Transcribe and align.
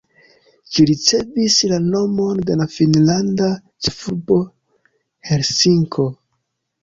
Ĝi 0.75 0.83
ricevis 0.91 1.57
la 1.71 1.77
nomon 1.89 2.39
de 2.47 2.55
la 2.61 2.67
finnlanda 2.77 3.49
ĉefurbo 3.87 4.39
Helsinko. 5.33 6.07